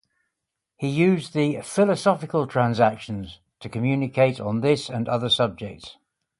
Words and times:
He 0.77 0.87
used 0.87 1.33
the 1.35 1.59
"Philosophical 1.61 2.47
Transactions" 2.47 3.39
to 3.59 3.69
communicate 3.69 4.39
on 4.39 4.61
this 4.61 4.89
and 4.89 5.07
other 5.07 5.29
subjects. 5.29 5.95